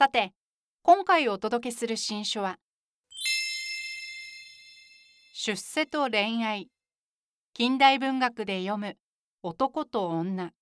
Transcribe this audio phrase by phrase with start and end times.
[0.00, 0.32] さて
[0.82, 2.56] 今回お届けする新書は
[5.34, 6.70] 出世と恋愛。
[7.52, 8.96] 近代文学で読む
[9.42, 10.52] 男と女。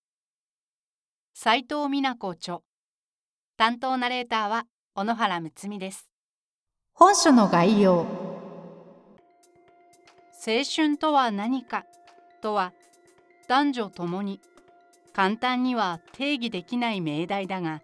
[1.34, 2.62] 斉藤美奈子著。
[3.56, 4.64] 担当ナレーターは
[4.96, 6.10] 小野原睦美です。
[6.92, 8.06] 本書の概要。
[10.44, 11.84] 青春とは何か
[12.42, 12.72] とは
[13.46, 14.40] 男女ともに
[15.12, 17.82] 簡単には定義できない命題だが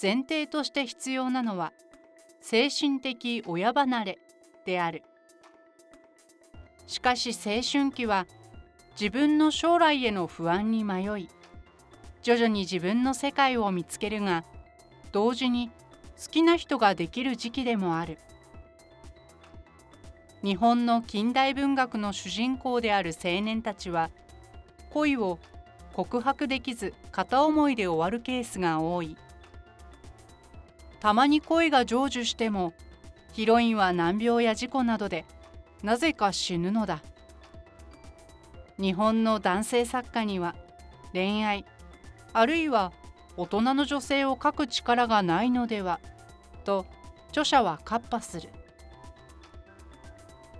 [0.00, 1.72] 前提として必要なのは
[2.40, 4.18] 精神的親離れ
[4.66, 5.02] である。
[6.86, 8.26] しかし青春期は
[9.00, 11.28] 自分の将来への不安に迷い
[12.22, 14.44] 徐々に自分の世界を見つけるが
[15.12, 15.70] 同時に
[16.22, 18.18] 好きな人ができる時期でもある。
[20.42, 24.10] 日本の近代文学の主人公である青年たちは
[24.90, 25.38] 恋を
[25.94, 29.16] 告白できず片思いで終わるケースが多い。
[31.04, 32.72] たまに恋が成就しても
[33.34, 35.26] ヒロインは難病や事故などで
[35.82, 37.02] なぜか死ぬのだ。
[38.78, 40.54] 日本の男性作家には
[41.12, 41.66] 恋愛
[42.32, 42.90] あるいは
[43.36, 46.00] 大人の女性を描く力がないのでは
[46.64, 46.86] と
[47.28, 48.48] 著者はカッパする。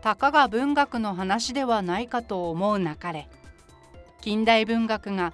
[0.02, 3.30] たかが文学の話ではないかと思うなかれ
[4.20, 5.32] 近代文学が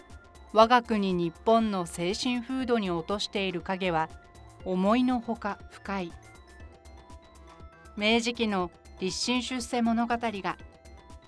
[0.52, 4.08] 我が国日本の精神風土に落としている影は
[4.64, 6.12] 思いのほか深い。
[7.96, 10.56] 明治期の立身出世物語が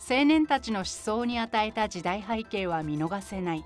[0.08, 3.64] 青年たちの思想に与えた時代背景は見逃せない。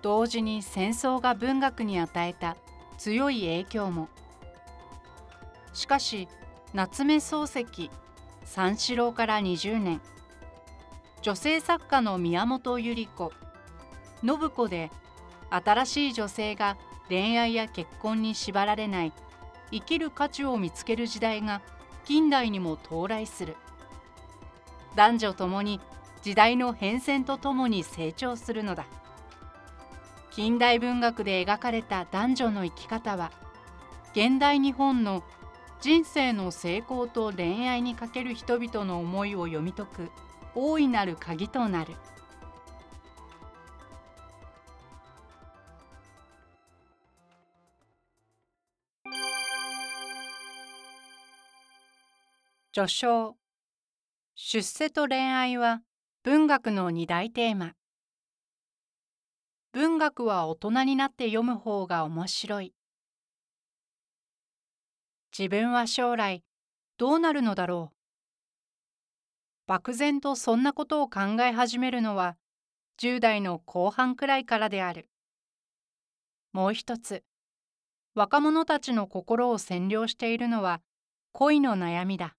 [0.00, 2.56] 同時に戦争が文学に与えた
[2.98, 4.08] 強い影響も。
[5.72, 6.28] しかし
[6.74, 7.90] 夏目漱石
[8.44, 10.00] 三四郎から20年。
[11.20, 13.32] 女性作家の宮本百合子。
[14.24, 14.90] 信子で
[15.50, 16.76] 新しい女性が
[17.12, 19.12] 恋愛や結婚に縛られない。
[19.70, 21.60] 生きる価値を見つける時代が
[22.06, 23.54] 近代にも到来する。
[24.96, 25.78] 男女ともに
[26.22, 28.86] 時代の変遷とともに成長するのだ。
[30.30, 33.30] 近代文学で描かれた男女の生き方は
[34.12, 35.22] 現代日本の
[35.82, 40.10] 人生の成功と恋愛にかける人々の思いを読み解く
[40.54, 41.92] 大いなる鍵となる。
[52.74, 53.36] 序章。
[54.34, 55.82] 出世と恋愛は
[56.22, 57.74] 文学の二大テーマ。
[59.72, 62.72] 文学は大人になって読む方が面白い。
[65.38, 66.44] 自分は将来
[66.96, 67.96] どうなるのだろう。
[69.66, 72.38] 漠然とそんなことを考え始めるのは
[73.02, 75.10] 10代の後半くらいからである。
[76.54, 77.22] もう一つ。
[78.14, 80.80] 若者たちの心を占領しているのは
[81.32, 82.34] 恋の悩みだ。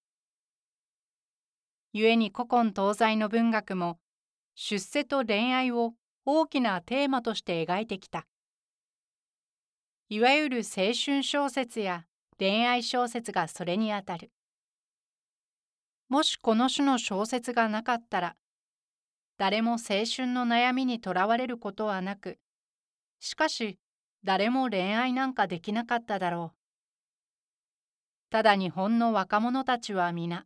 [1.96, 4.00] 故に古今東西の文学も
[4.56, 5.94] 出世と恋愛を
[6.24, 8.26] 大きなテーマとして描いてきた。
[10.08, 12.04] いわゆる青春小説や
[12.36, 14.32] 恋愛小説がそれにあたる。
[16.08, 18.36] もしこの種の小説がなかったら、
[19.38, 22.40] 誰も青春の悩みにとらわれることはなく、
[23.20, 23.78] しかし
[24.24, 28.30] 誰も恋愛なんかできなかっただろう。
[28.30, 30.44] ただ日本の若者たちは皆、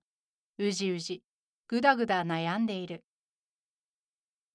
[0.59, 1.23] うじうじ、
[1.69, 3.05] ぐだぐだ悩んでいる。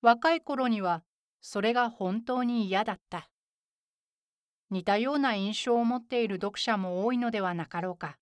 [0.01, 1.03] 若い頃には
[1.41, 3.29] それが本当に嫌だった。
[4.71, 8.17] 似たような印象を持っている読者も多いのではなかろうか。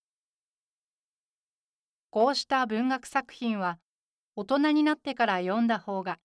[2.09, 3.79] こうした文学作品は
[4.35, 6.19] 大人になってから読んだ方が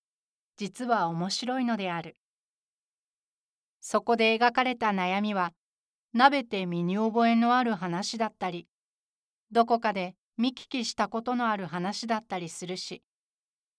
[0.56, 2.16] 実は面白いのである。
[3.80, 5.52] そこで描かれた悩みは
[6.12, 8.66] 鍋て身に覚えのある話だったり
[9.52, 13.02] どこかで見聞きしたことのある話だったりするし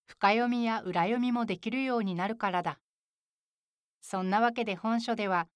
[0.06, 2.80] 深読みや裏読みもできるようになるからだ。
[4.00, 5.48] そんなわけで本書では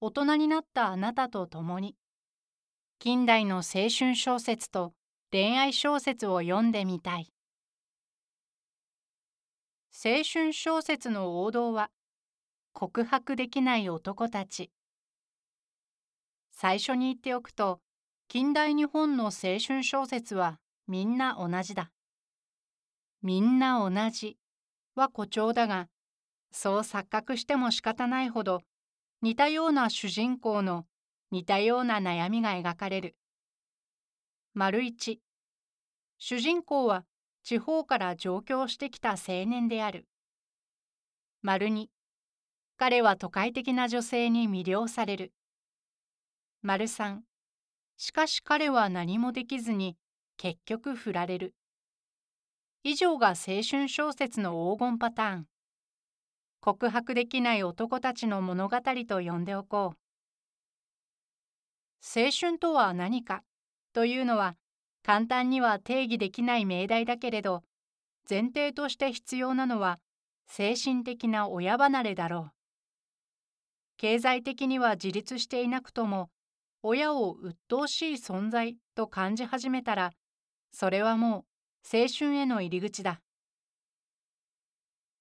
[0.00, 1.96] 大人になったあなたと共に
[2.98, 4.92] 近代の青春小説と
[5.32, 7.32] 恋愛小説を読んでみたい。
[9.92, 11.90] 青春小説の王道は
[12.72, 14.70] 告白できない男たち。
[16.52, 17.80] 最初に言っておくと、
[18.28, 19.30] 近代日本の青
[19.64, 20.58] 春小説は
[20.88, 21.92] みんな同じだ。
[23.22, 24.36] みんな同じ
[24.96, 25.86] は誇張だが、
[26.50, 28.62] そう錯覚しても仕方ないほど
[29.22, 30.86] 似たような主人公の
[31.30, 33.16] 似たような悩みが描かれる。
[34.54, 35.20] 丸一、
[36.18, 37.04] 主人公は
[37.44, 40.08] 地方から上京してきた青年である。
[41.42, 41.90] 丸二、
[42.76, 45.32] 彼は都会的な女性に魅了される。
[46.62, 47.22] 丸三、
[47.96, 49.96] しかし彼は何もできずに
[50.36, 51.54] 結局振られる。
[52.82, 55.46] 以上が青春小説の黄金パターン。
[56.60, 58.76] 告白できない男たちの物語
[59.08, 59.96] と呼んでおこう。
[62.18, 63.42] 青春とは何か
[63.92, 64.56] というのは
[65.02, 67.62] 簡単には定義できない命題だけれど、
[68.28, 70.00] 前提として必要なのは
[70.46, 72.52] 精神的な親離れだろう。
[73.96, 76.28] 経済的には自立していなくとも、
[76.88, 80.12] 親を鬱陶しい存在と感じ始めたら、
[80.70, 81.44] それはも
[81.92, 83.20] う青春への入り口だ。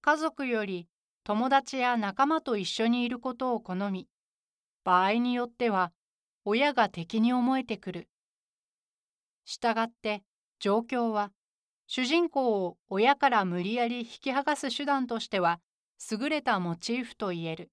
[0.03, 0.87] 家族より
[1.23, 4.07] 友達や仲間と一緒にいることを好み、
[4.83, 5.91] 場合によっては
[6.43, 8.09] 親が敵に思えてくる。
[9.43, 10.21] したがって
[10.59, 11.31] 状況は
[11.87, 15.59] 主人公を親から無理やり引き剥がす手段としては
[16.11, 17.71] 優れたモチーフと言える。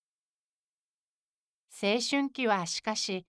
[1.71, 3.27] 青春期はしかし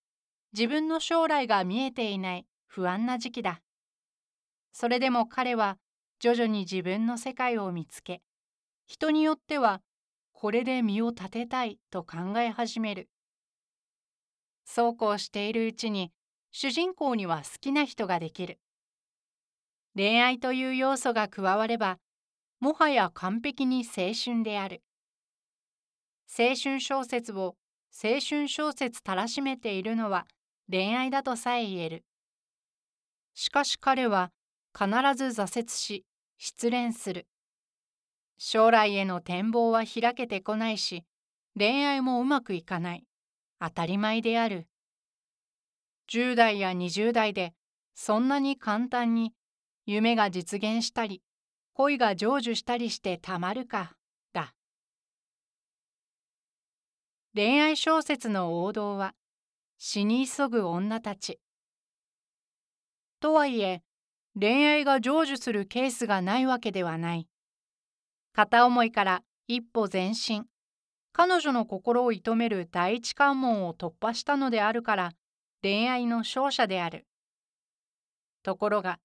[0.56, 3.60] 自分の将来が見えていない不安な時期だ。
[4.72, 5.78] それでも彼は
[6.20, 8.22] 徐々に自分の世界を見つけ、
[8.86, 9.82] 人によっては
[10.32, 13.08] これで身を立てたいと考え始める。
[14.64, 16.12] そうこうしているうちに
[16.52, 18.60] 主人公には好きな人ができる。
[19.96, 21.98] 恋愛という要素が加われば、
[22.60, 24.84] もはや完璧に青春である。
[26.28, 27.56] 青春小説を
[27.92, 30.26] 青春小説たらしめているのは
[30.70, 32.04] 恋愛だとさえ言える。
[33.34, 34.30] しかし彼は
[34.72, 36.04] 必ず挫折し
[36.38, 37.26] 失恋する。
[38.38, 41.04] 将来への展望は開けてこないし、
[41.58, 43.04] 恋愛もうまくいかない。
[43.60, 44.66] 当たり前である。
[46.10, 47.54] 10代や20代で
[47.94, 49.32] そんなに簡単に
[49.86, 51.22] 夢が実現したり、
[51.74, 53.96] 恋が成就したりしてたまるか、
[54.32, 54.54] だ。
[57.34, 59.14] 恋愛小説の王道は、
[59.86, 61.42] 死に急ぐ女たち。
[63.20, 63.82] とはいえ、
[64.34, 67.28] 恋愛が成就するケースがないわけではない。
[68.32, 70.46] 片思いから一歩前進。
[71.12, 75.12] 彼女の心を射止める第一関門を突破したのであるから
[75.62, 77.06] 恋愛の勝者である。
[78.42, 79.00] ところが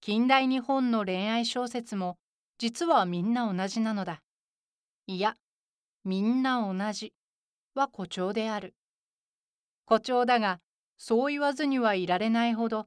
[0.00, 2.16] 近代日本の恋愛小説も
[2.56, 4.22] 実はみんな同じなのだ。
[5.06, 5.36] いや、
[6.02, 7.12] みんな同じ
[7.74, 8.74] は誇張である。
[9.86, 10.60] 誇張だが、
[10.98, 12.86] そう言わずにはいられないほど、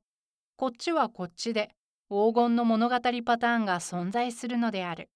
[0.55, 1.75] こっちはこっちで
[2.09, 5.09] 黄金の物語パターンが存在するのである。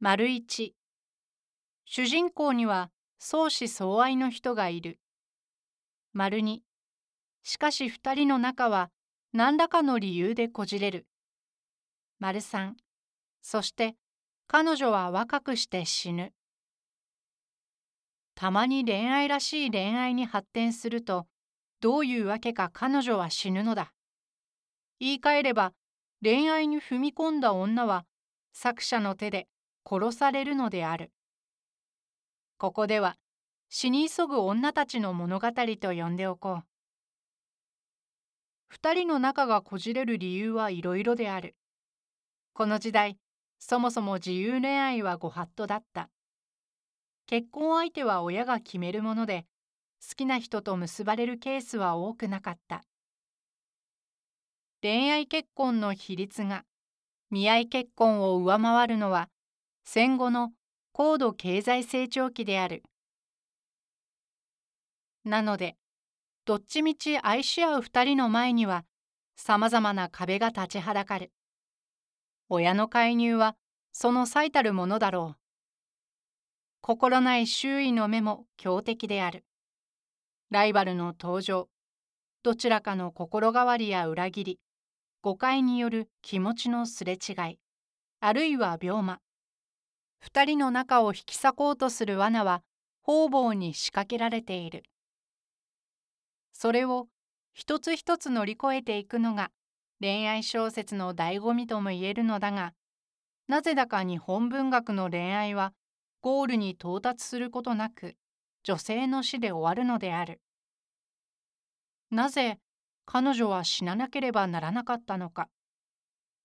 [0.00, 0.74] 丸一
[1.84, 4.98] 主人公には相思相愛の人がいる。
[6.12, 6.62] 丸二
[7.42, 8.90] しかし二人の仲は
[9.32, 11.06] 何らかの理由でこじれる。
[12.18, 12.76] 丸三
[13.40, 13.96] そして
[14.46, 16.32] 彼女は若くして死ぬ。
[18.34, 21.26] たまに恋愛らしい恋愛に発展すると、
[21.80, 23.92] どういうわけか彼女は死ぬのだ。
[24.98, 25.72] 言い換えれば、
[26.22, 28.04] 恋愛に踏み込んだ女は
[28.52, 29.48] 作者の手で
[29.90, 31.12] 殺されるのである。
[32.58, 33.16] ここでは
[33.70, 36.64] 死に急ぐ女たちの物語と呼んでおこう。
[38.68, 41.56] 二人の仲がこじれる理由はいろいろである。
[42.52, 43.16] この時代、
[43.58, 46.10] そもそも自由恋愛はご法度だった。
[47.30, 49.46] 結婚相手は親が決めるもので、
[50.02, 52.82] 好きな人と結ばれるケースは多くなかった。
[54.82, 56.64] 恋愛結婚の比率が
[57.30, 59.28] 見合い結婚を上回るのは
[59.84, 60.50] 戦後の
[60.90, 62.82] 高度経済成長期である。
[65.24, 65.76] なので、
[66.46, 68.84] どっちみち愛し合う二人の前には
[69.36, 71.30] 様々な壁が立ちはだかる。
[72.48, 73.54] 親の介入は
[73.92, 75.39] その最たるものだろう。
[76.82, 79.44] 心ない周囲の目も強敵である。
[80.50, 81.68] ライバルの登場、
[82.42, 84.60] どちらかの心変わりや裏切り、
[85.20, 87.58] 誤解による気持ちのすれ違い、
[88.20, 89.20] あるいは病魔。
[90.20, 92.62] 二人の仲を引き裂こうとする罠は
[93.02, 94.84] 方々に仕掛けられている。
[96.52, 97.08] それを
[97.52, 99.50] 一つ一つ乗り越えていくのが
[100.00, 102.72] 恋愛小説の醍醐味とも言えるのだが、
[103.48, 105.74] なぜだか日本文学の恋愛は
[106.22, 108.16] ゴールに到達することなく
[108.62, 110.40] 女性の死で終わるのである。
[112.10, 112.58] なぜ
[113.06, 115.48] 彼女は死ななければならなかったのか。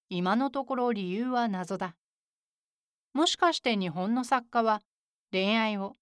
[0.10, 1.96] 今のところ理由は謎だ。
[3.13, 4.82] もしかして日本の作家は
[5.32, 5.94] 恋愛を、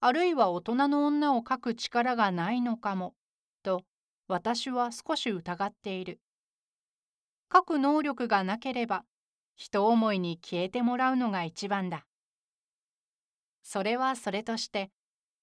[0.00, 3.14] あるいは大人の女を描く力がないのかも、
[3.62, 3.82] と
[4.28, 6.20] 私は少し疑っている。
[7.52, 9.04] 書く能力がなければ、
[9.56, 12.06] 人思いに消えてもらうのが一番だ。
[13.62, 14.90] それはそれとして、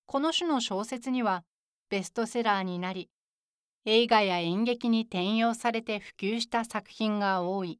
[0.05, 1.43] この種の小説には
[1.89, 3.09] ベストセラーになり、
[3.85, 7.79] 映画や演劇に転用されて普及した作品が多い。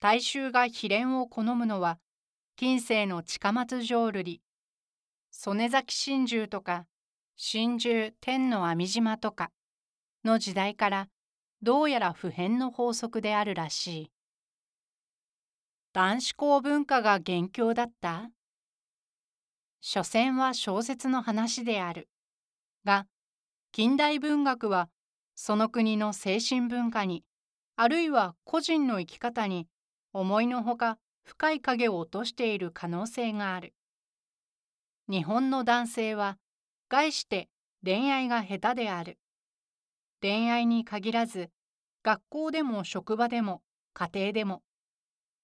[0.00, 1.98] 大衆が秘伝を好むのは、
[2.56, 4.42] 近世の近松浄瑠璃、
[5.30, 6.86] 曽根崎真珠とか、
[7.36, 9.50] 真珠天の網島とか
[10.24, 11.08] の時代から
[11.62, 14.10] どうやら普遍の法則であるらしい。
[15.92, 18.30] 男子校文化が元凶だった？
[19.86, 22.08] 所詮は小説の話である。
[22.86, 23.06] が、
[23.70, 24.88] 近代文学は
[25.34, 27.22] その国の精神文化に、
[27.76, 29.68] あるいは個人の生き方に
[30.14, 33.74] 思いのほか深い影を落としている可能性がある。
[35.06, 36.38] 日本の男性は、
[36.88, 37.50] 概して
[37.84, 39.18] 恋愛が下手である。
[40.22, 41.50] 恋愛に限らず、
[42.02, 43.60] 学校でも職場でも
[43.92, 44.62] 家庭でも、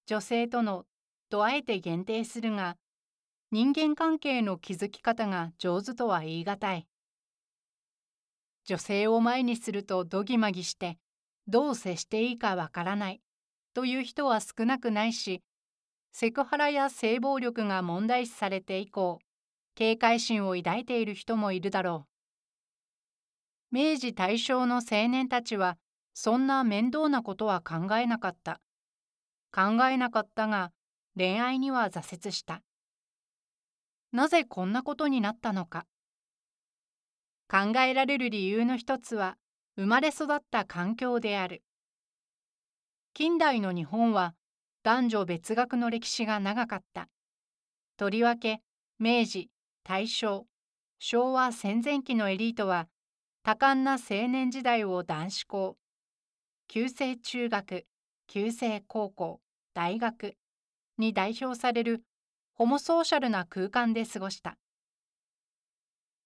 [0.07, 0.87] 女性との
[1.29, 2.79] とあえて限定するが、
[3.53, 6.87] 人間関係の築き方が上手とは言い難い。
[8.65, 10.99] 女性を前にするとどぎまぎして、
[11.49, 13.21] どう接していいかわからない
[13.75, 15.43] という人は少なくないし、
[16.13, 19.19] セクハラや性暴力が問題視されて以降、
[19.75, 22.07] 警戒心を抱いている人もいるだろ
[23.73, 23.75] う。
[23.75, 25.77] 明治大正の青年たちは
[26.15, 28.61] そんな面倒なことは考えなかった。
[29.53, 30.71] 考えなかったが
[31.17, 32.63] 恋愛には挫折した。
[34.13, 35.87] なぜこんなことになったのか。
[37.49, 39.37] 考えられる理由の一つは
[39.77, 41.63] 生まれ育った環境である。
[43.15, 44.35] 近代の日本は
[44.83, 47.09] 男女別学の歴史が長かった。
[47.97, 48.63] とりわけ
[48.99, 49.51] 明治、
[49.85, 50.47] 大正、
[50.99, 52.89] 昭和戦前期のエリートは
[53.43, 55.77] 多感な青年時代を男子校、
[56.69, 57.87] 旧制中学、
[58.27, 59.41] 旧制高校、
[59.75, 60.37] 大学
[60.99, 62.03] に代表される
[62.61, 64.59] ホモソーシャルな空間で過ごした。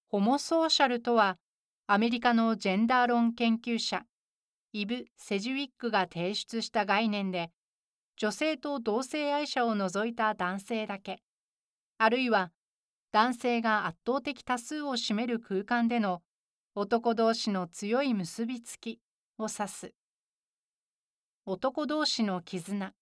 [0.08, 1.38] ホモソーシャルとは、
[1.86, 4.02] アメリカのジェンダー論研究者、
[4.72, 7.52] イブ・セジウィックが提出した概念で、
[8.16, 11.20] 女性と同性愛者を除いた男性だけ、
[11.98, 12.50] あるいは
[13.12, 16.20] 男性が圧倒的多数を占める空間での
[16.74, 18.98] 男同士の強い結びつき
[19.38, 19.94] を指す。
[21.46, 22.92] 男同士の絆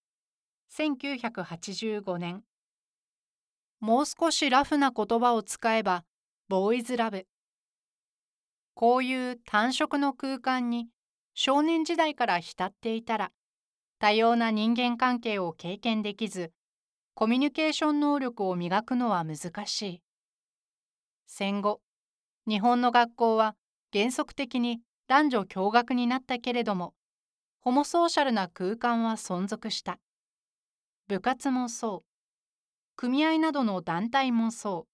[0.71, 2.43] 1985年
[3.83, 6.05] もう少しラフな言葉を使えば
[6.47, 7.27] ボーイズラブ
[8.73, 10.87] こういう単色の空間に
[11.33, 13.31] 少年時代から浸っていたら
[13.99, 16.53] 多様な人間関係を経験できず
[17.13, 20.01] コミュニケーション能力を磨くのは難しい
[21.27, 21.81] 戦後
[22.47, 23.55] 日本の学校は
[23.91, 26.93] 原則的に男女共学になったけれども、
[27.61, 29.99] ホモソーシャルな空間は存続した。
[31.07, 32.12] 部活もそう。
[32.95, 34.93] 組合などの団体もそう。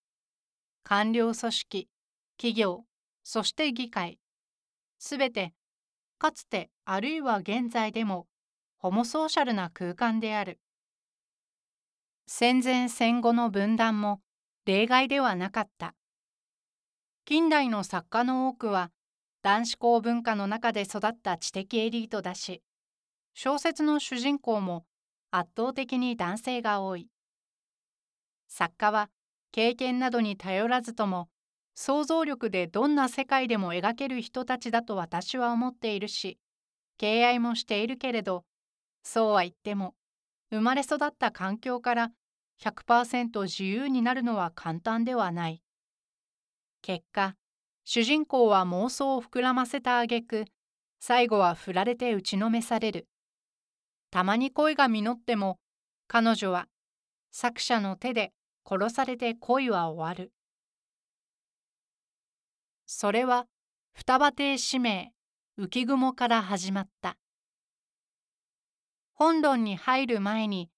[0.84, 1.90] 官僚組織、
[2.38, 2.86] 企業、
[3.24, 4.20] そして議会。
[4.98, 5.54] すべて、
[6.18, 8.28] かつてあるいは現在でも、
[8.78, 10.60] ホモソーシャルな空間である。
[12.28, 14.22] 戦前戦後の分断も
[14.66, 15.96] 例外ではなかった。
[17.30, 18.90] 近代の作家の多くは
[19.44, 22.64] 男子校文化の中で育った知的エリートだし
[23.36, 24.84] 小説の主人公も
[25.30, 27.08] 圧倒的に男性が多い
[28.50, 29.10] 作家は
[29.52, 31.30] 経験などに頼らずとも
[31.76, 36.38] 想像力でどんな世界でも描ける人たちだと私は思っているし
[36.98, 38.44] 敬愛もしているけれど
[39.04, 39.96] そうは言っても
[40.52, 42.12] 生まれ育った環境から
[42.62, 45.62] 100%自由になるのは簡単ではない。
[46.82, 47.36] 結果、
[47.86, 50.46] 主人公は妄想を膨らませた挙句、
[51.00, 53.08] 最後は振られて打ちのめされる。
[54.12, 55.60] たまに恋が実っても、
[56.08, 56.68] 彼女は
[57.32, 58.34] 作者の手で
[58.70, 60.32] 殺されて恋は終わる。
[62.86, 63.48] それは
[63.94, 65.12] 双葉亭使命
[65.58, 67.18] 浮雲から始まった。
[69.14, 70.70] 本論に入る前に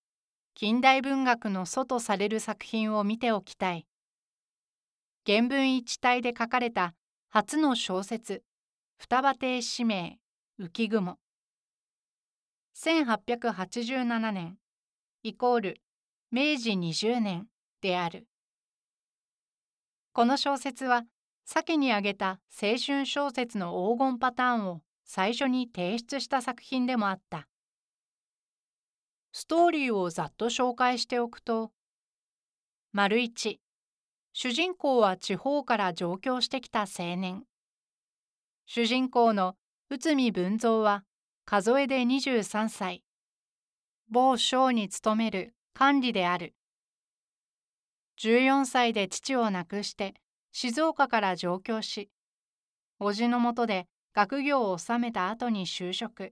[0.56, 3.86] 近代文学の祖とされる作品を見ておきたい。
[5.26, 6.96] 原文一体で書かれた
[7.30, 8.44] 初の小説
[8.98, 10.18] 双葉亭使命
[10.60, 11.18] 浮雲
[12.76, 14.58] 1887年
[15.24, 15.82] イコール
[16.32, 17.51] 明治20年
[17.82, 18.28] である
[20.14, 21.04] この小説は
[21.46, 27.48] 先に挙げた青春小説の黄金パターンを最初に提出した作品でもあった。
[29.34, 31.72] ストーリーをざっと紹介しておくと、
[32.94, 33.60] 丸一、
[34.34, 37.44] 主人公は地方から上京してきた青年。
[38.66, 39.56] 主人公の
[39.90, 41.04] 内海文蔵は
[41.46, 43.04] 数えで23歳。
[44.10, 46.54] 某省に勤める管理である。
[48.24, 50.14] 14歳で父を亡くして
[50.52, 52.12] 静岡から上京し、
[53.00, 56.32] 叔父のもとで学業を収めた後に就職。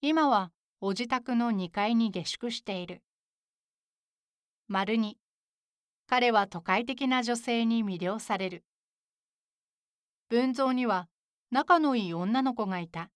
[0.00, 3.02] 今はお自宅の2階に下宿している。
[4.66, 5.16] 丸に、
[6.08, 8.64] 彼は都会的な女性に魅了される。
[10.28, 11.06] 文蔵には
[11.52, 13.10] 仲のいい女の子がいた。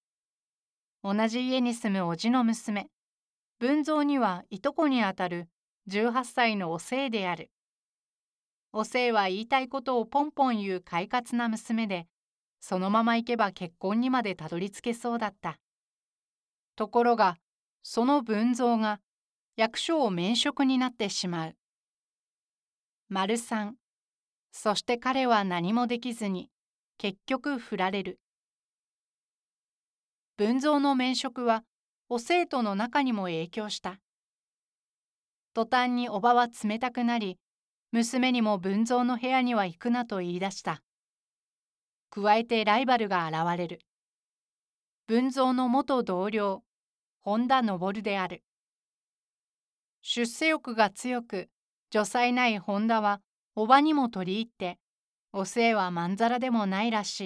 [1.03, 2.87] 同じ家に住む叔父の娘。
[3.59, 5.49] 文蔵にはいとこにあたる
[5.89, 7.51] 18歳のおせいである。
[8.77, 12.09] おせいは言いたいことをポンポン言う快活な娘で、
[12.59, 15.61] そのまま行けば結婚にまでたどり着けそうだった。
[16.75, 17.37] ところが、
[17.85, 18.99] その文蔵が
[19.55, 21.57] 役所を免職になってしまう。
[23.09, 23.77] 丸三。
[24.51, 26.51] そして彼は何もできずに
[26.99, 28.19] 結局振られる。
[30.37, 31.63] 文蔵の免職は
[32.09, 34.01] お生徒の中にも影響した。
[35.53, 37.39] 途端におばは冷たくなり、
[37.95, 40.83] 娘にも文蔵の部屋には行くなと言い出した。
[42.11, 43.79] 加えてライバルが現れる。
[45.07, 46.65] 文蔵の元同僚、
[47.21, 48.43] 本田昇である。
[50.03, 51.51] 出世欲が強く、
[51.91, 53.21] 女才ない本田は、
[53.55, 54.81] おばにも取り入って、
[55.33, 57.21] お末はまんざらでもないらし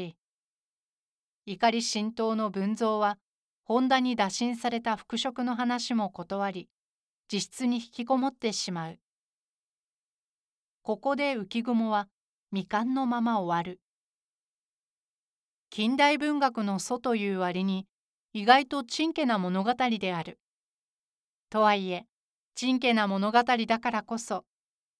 [1.47, 1.53] い。
[1.55, 3.17] 怒り心頭の文蔵は、
[3.65, 6.69] 本田に打診された復職の話も断り、
[7.33, 8.99] 自室に引きこもってしまう。
[10.89, 12.09] ここで浮雲は
[12.51, 13.79] 未完のまま終わる。
[15.69, 17.87] 近代文学の祖という割に、
[18.33, 20.41] 意外と珍家な物語である。
[21.51, 22.07] とはいえ、
[22.55, 24.47] 珍家な物語だからこそ、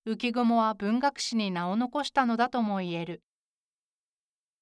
[0.07, 3.23] 浮雲は文学史に名を残したのだとも言える。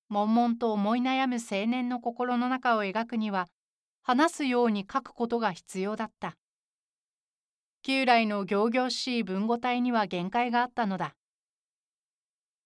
[0.09, 3.49] 悶々と思い悩む青年の心の中を描くには、
[4.05, 6.37] 話すように書くことが必要だった。
[7.87, 11.15] 旧来の仰々しい文語体には限界があったのだ。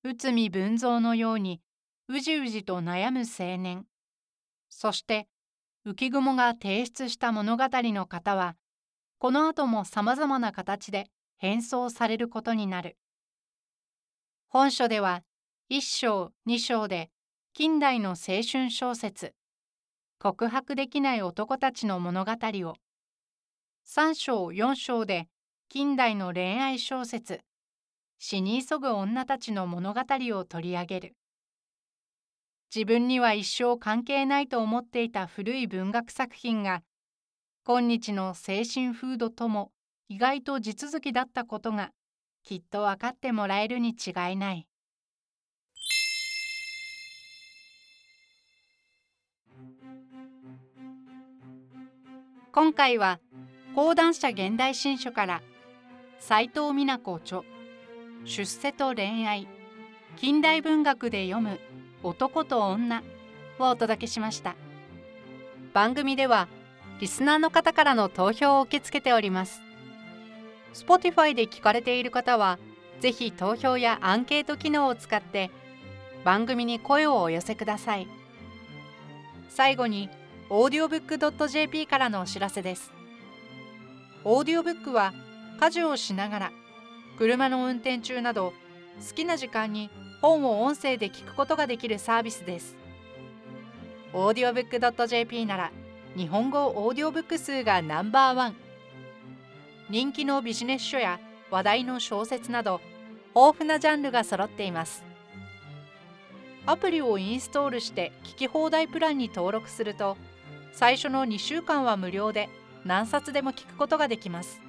[0.03, 1.61] 内海文蔵のように、
[2.09, 3.85] うじうじと悩む青年、
[4.71, 5.29] そして
[5.87, 8.57] 浮雲が提出した物語の型は、
[9.19, 12.97] この後も様々な形で変装されることになる。
[14.49, 15.23] 本書では、
[15.69, 17.11] 一章、二章で、
[17.53, 19.35] 近代の青春小説、
[20.19, 22.77] 告白できない男たちの物語を、
[23.93, 25.27] 三章、四章で、
[25.69, 27.41] 近代の恋愛小説、
[28.21, 31.17] 死に急ぐ女たちの物語を取り上げる。
[32.73, 36.85] 自分には一生関係ないと思っていた古い文学作品が
[37.67, 39.73] 今日の精神風土とも
[40.09, 41.91] 意外と地続きだったことが
[42.45, 44.69] きっと分かってもらえるに違いない。
[52.53, 53.19] 今回は
[53.73, 55.43] 講談社現代新書から
[56.19, 57.43] 斎藤美奈子著
[58.25, 59.47] 出世と恋愛
[60.17, 61.61] 近代文学で読む
[62.03, 63.05] 男と女
[63.61, 64.57] をお届けしました。
[65.73, 66.49] 番組では
[67.01, 69.63] リスナーの方からの投票を受け付けております。
[70.75, 72.59] Spotify で聞かれている方は
[72.99, 75.51] ぜひ投票やアンケート機能を使って
[76.25, 78.09] 番組に声をお寄せください。
[79.49, 80.11] 最後に
[80.49, 82.93] audiobook.jp からのお知らせです。
[84.25, 85.15] オーディオブックは
[85.59, 86.53] 家事をしながら
[87.19, 88.53] 車の運転中など
[89.09, 92.77] 好きな時間に本を音声で聞くことができるサービスです。
[94.13, 95.71] audiobook.jp なら
[96.17, 98.57] 日本語オーディオブック数がナンバーワン。
[99.89, 101.19] 人気のビジネス書や
[101.51, 102.81] 話題の小説など
[103.35, 105.05] 豊富なジャンルが揃っています。
[106.67, 110.17] アプリをインストールして聞き放題プランに登録すると
[110.73, 112.51] 最初の2週間は無料で
[112.85, 114.61] 何冊でも聞くことができます。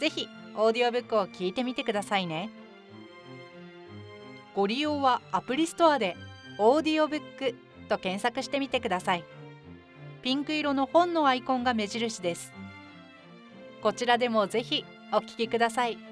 [0.00, 2.50] ぜひオーディオブックを聞いてみてくださいね。
[4.54, 6.16] ご利用はアプリストアで
[6.58, 7.54] 「オーディオブック」
[7.88, 9.24] と検索してみてください
[10.22, 12.52] ピンク色の本のアイコンが目印です
[13.82, 16.11] こちらでもぜひお聞きください。